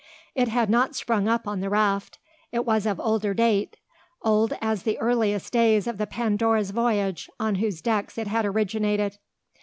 [0.33, 2.17] It had not sprung up on the raft.
[2.51, 3.77] It was of older date
[4.23, 9.19] old as the earliest days of the Pandora's voyage, on whose decks it had originated.